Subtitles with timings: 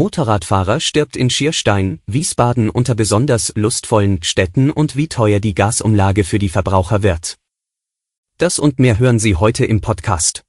[0.00, 6.38] Motorradfahrer stirbt in Schierstein, Wiesbaden unter besonders lustvollen Städten und wie teuer die Gasumlage für
[6.38, 7.36] die Verbraucher wird.
[8.38, 10.42] Das und mehr hören Sie heute im Podcast.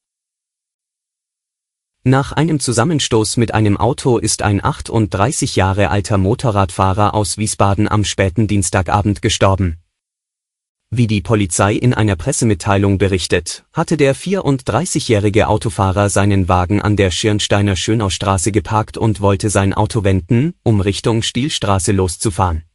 [2.06, 8.06] Nach einem Zusammenstoß mit einem Auto ist ein 38 Jahre alter Motorradfahrer aus Wiesbaden am
[8.06, 9.81] späten Dienstagabend gestorben.
[10.94, 17.12] Wie die Polizei in einer Pressemitteilung berichtet, hatte der 34-jährige Autofahrer seinen Wagen an der
[17.12, 22.66] Schirnsteiner Schönaustraße geparkt und wollte sein Auto wenden, um Richtung Stielstraße loszufahren.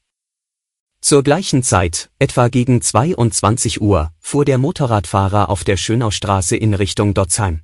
[1.03, 7.13] Zur gleichen Zeit, etwa gegen 22 Uhr, fuhr der Motorradfahrer auf der Schönaustraße in Richtung
[7.13, 7.61] Dotzheim.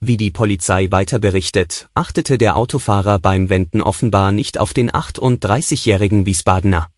[0.00, 6.24] Wie die Polizei weiter berichtet, achtete der Autofahrer beim Wenden offenbar nicht auf den 38-jährigen
[6.24, 6.88] Wiesbadener.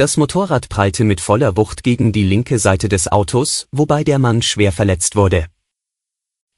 [0.00, 4.40] Das Motorrad prallte mit voller Wucht gegen die linke Seite des Autos, wobei der Mann
[4.40, 5.48] schwer verletzt wurde.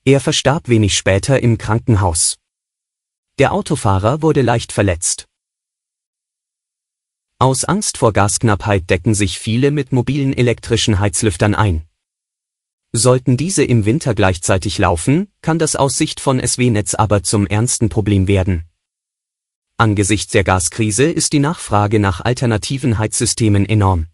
[0.04, 2.36] Er verstarb wenig später im Krankenhaus.
[3.40, 5.26] Der Autofahrer wurde leicht verletzt.
[7.40, 11.82] Aus Angst vor Gasknappheit decken sich viele mit mobilen elektrischen Heizlüftern ein.
[12.92, 17.88] Sollten diese im Winter gleichzeitig laufen, kann das aus Sicht von SW-Netz aber zum ernsten
[17.88, 18.71] Problem werden.
[19.82, 24.06] Angesichts der Gaskrise ist die Nachfrage nach alternativen Heizsystemen enorm.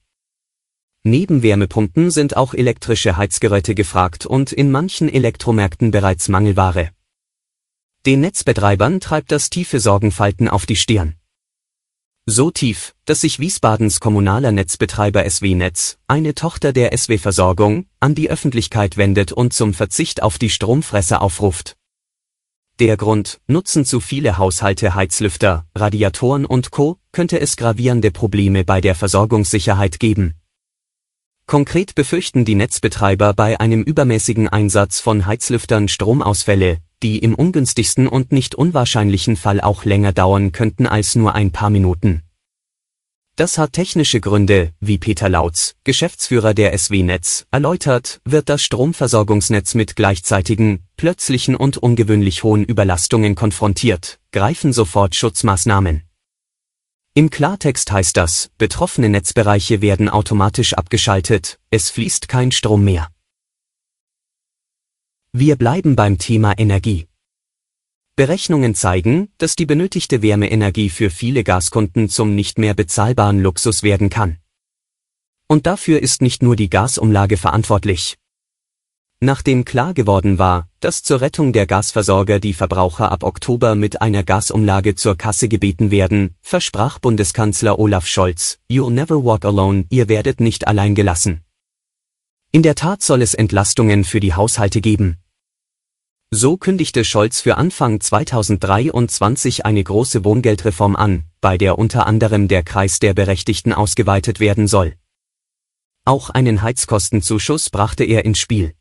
[1.04, 6.88] Neben Wärmepumpen sind auch elektrische Heizgeräte gefragt und in manchen Elektromärkten bereits Mangelware.
[8.06, 11.16] Den Netzbetreibern treibt das tiefe Sorgenfalten auf die Stirn.
[12.24, 18.14] So tief, dass sich Wiesbadens kommunaler Netzbetreiber SW Netz, eine Tochter der SW Versorgung, an
[18.14, 21.77] die Öffentlichkeit wendet und zum Verzicht auf die Stromfresser aufruft.
[22.80, 28.80] Der Grund, nutzen zu viele Haushalte Heizlüfter, Radiatoren und Co., könnte es gravierende Probleme bei
[28.80, 30.34] der Versorgungssicherheit geben.
[31.46, 38.30] Konkret befürchten die Netzbetreiber bei einem übermäßigen Einsatz von Heizlüftern Stromausfälle, die im ungünstigsten und
[38.30, 42.22] nicht unwahrscheinlichen Fall auch länger dauern könnten als nur ein paar Minuten.
[43.38, 49.74] Das hat technische Gründe, wie Peter Lautz, Geschäftsführer der SW Netz, erläutert, wird das Stromversorgungsnetz
[49.74, 56.02] mit gleichzeitigen, plötzlichen und ungewöhnlich hohen Überlastungen konfrontiert, greifen sofort Schutzmaßnahmen.
[57.14, 63.06] Im Klartext heißt das, betroffene Netzbereiche werden automatisch abgeschaltet, es fließt kein Strom mehr.
[65.30, 67.06] Wir bleiben beim Thema Energie.
[68.18, 74.10] Berechnungen zeigen, dass die benötigte Wärmeenergie für viele Gaskunden zum nicht mehr bezahlbaren Luxus werden
[74.10, 74.38] kann.
[75.46, 78.18] Und dafür ist nicht nur die Gasumlage verantwortlich.
[79.20, 84.24] Nachdem klar geworden war, dass zur Rettung der Gasversorger die Verbraucher ab Oktober mit einer
[84.24, 90.40] Gasumlage zur Kasse gebeten werden, versprach Bundeskanzler Olaf Scholz, You'll never walk alone, ihr werdet
[90.40, 91.42] nicht allein gelassen.
[92.50, 95.18] In der Tat soll es Entlastungen für die Haushalte geben.
[96.30, 102.62] So kündigte Scholz für Anfang 2023 eine große Wohngeldreform an, bei der unter anderem der
[102.62, 104.92] Kreis der Berechtigten ausgeweitet werden soll.
[106.04, 108.74] Auch einen Heizkostenzuschuss brachte er ins Spiel.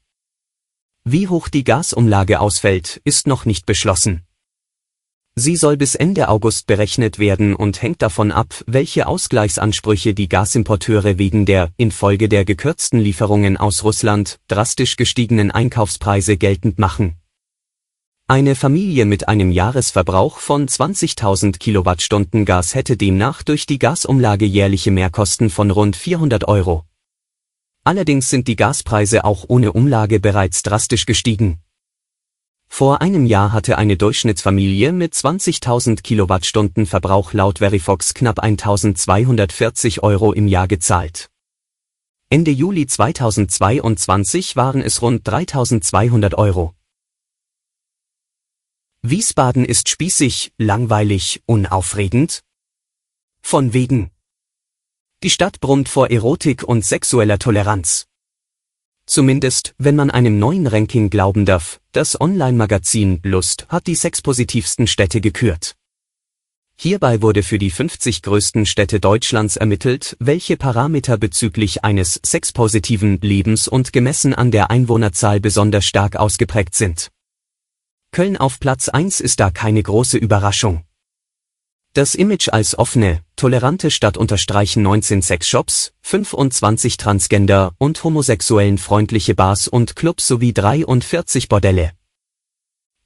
[1.06, 4.24] Wie hoch die Gasumlage ausfällt, ist noch nicht beschlossen.
[5.36, 11.18] Sie soll bis Ende August berechnet werden und hängt davon ab, welche Ausgleichsansprüche die Gasimporteure
[11.18, 17.16] wegen der, infolge der gekürzten Lieferungen aus Russland, drastisch gestiegenen Einkaufspreise geltend machen.
[18.30, 24.92] Eine Familie mit einem Jahresverbrauch von 20.000 Kilowattstunden Gas hätte demnach durch die Gasumlage jährliche
[24.92, 26.84] Mehrkosten von rund 400 Euro.
[27.86, 31.60] Allerdings sind die Gaspreise auch ohne Umlage bereits drastisch gestiegen.
[32.68, 40.34] Vor einem Jahr hatte eine Durchschnittsfamilie mit 20.000 Kilowattstunden Verbrauch laut Verifox knapp 1.240 Euro
[40.34, 41.30] im Jahr gezahlt.
[42.30, 46.74] Ende Juli 2022 waren es rund 3.200 Euro.
[49.04, 52.44] Wiesbaden ist spießig, langweilig, unaufregend?
[53.42, 54.10] Von wegen.
[55.24, 58.08] Die Stadt brummt vor Erotik und sexueller Toleranz.
[59.06, 65.22] Zumindest, wenn man einem neuen Ranking glauben darf, das Online-Magazin Lust hat die sexpositivsten Städte
[65.22, 65.76] gekürt.
[66.76, 73.68] Hierbei wurde für die 50 größten Städte Deutschlands ermittelt, welche Parameter bezüglich eines sexpositiven Lebens
[73.68, 77.10] und gemessen an der Einwohnerzahl besonders stark ausgeprägt sind.
[78.12, 80.84] Köln auf Platz 1 ist da keine große Überraschung.
[81.94, 89.68] Das Image als offene, tolerante Stadt unterstreichen 19 Sexshops, 25 Transgender- und homosexuellen freundliche Bars
[89.68, 91.92] und Clubs sowie 43 Bordelle.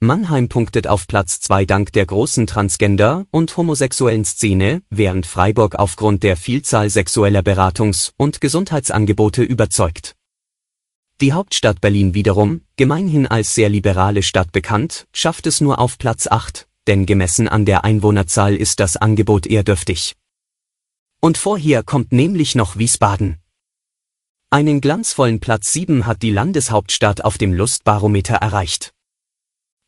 [0.02, 6.24] Mannheim punktet auf Platz 2 dank der großen Transgender- und homosexuellen Szene, während Freiburg aufgrund
[6.24, 10.16] der Vielzahl sexueller Beratungs- und Gesundheitsangebote überzeugt.
[11.22, 16.26] Die Hauptstadt Berlin wiederum, gemeinhin als sehr liberale Stadt bekannt, schafft es nur auf Platz
[16.26, 20.16] 8, denn gemessen an der Einwohnerzahl ist das Angebot eher dürftig.
[21.20, 23.38] Und vorher kommt nämlich noch Wiesbaden.
[24.50, 28.92] Einen glanzvollen Platz 7 hat die Landeshauptstadt auf dem Lustbarometer erreicht.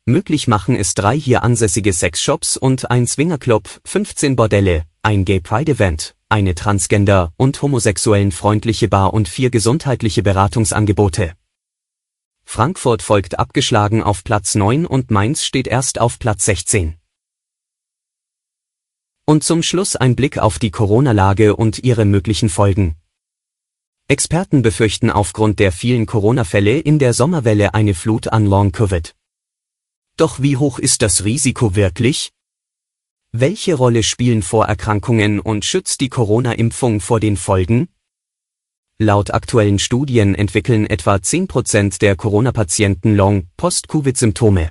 [0.06, 5.72] Möglich machen es drei hier ansässige Sexshops und ein Swingerclub, 15 Bordelle, ein Gay Pride
[5.72, 11.34] Event, eine Transgender- und homosexuellen freundliche Bar und vier gesundheitliche Beratungsangebote.
[12.46, 16.94] Frankfurt folgt abgeschlagen auf Platz 9 und Mainz steht erst auf Platz 16.
[19.26, 22.96] Und zum Schluss ein Blick auf die Corona-Lage und ihre möglichen Folgen.
[24.08, 29.14] Experten befürchten aufgrund der vielen Corona-Fälle in der Sommerwelle eine Flut an Long-Covid.
[30.16, 32.33] Doch wie hoch ist das Risiko wirklich?
[33.36, 37.88] Welche Rolle spielen Vorerkrankungen und schützt die Corona-Impfung vor den Folgen?
[39.00, 44.70] Laut aktuellen Studien entwickeln etwa 10% der Corona-Patienten Long-Post-Covid-Symptome.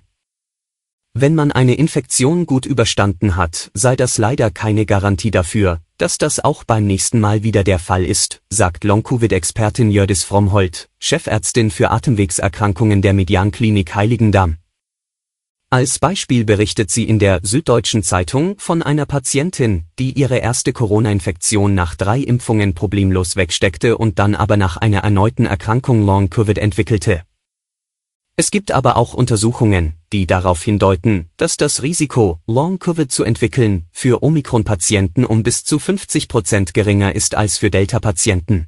[1.14, 6.40] Wenn man eine Infektion gut überstanden hat, sei das leider keine Garantie dafür, dass das
[6.40, 13.02] auch beim nächsten Mal wieder der Fall ist, sagt Long-Covid-Expertin Jördis Frommholt, Chefärztin für Atemwegserkrankungen
[13.02, 14.56] der Medianklinik Heiligendamm.
[15.74, 21.74] Als Beispiel berichtet sie in der Süddeutschen Zeitung von einer Patientin, die ihre erste Corona-Infektion
[21.74, 27.24] nach drei Impfungen problemlos wegsteckte und dann aber nach einer erneuten Erkrankung Long-Covid entwickelte.
[28.36, 34.22] Es gibt aber auch Untersuchungen, die darauf hindeuten, dass das Risiko, Long-Covid zu entwickeln, für
[34.22, 38.68] Omikron-Patienten um bis zu 50 Prozent geringer ist als für Delta-Patienten.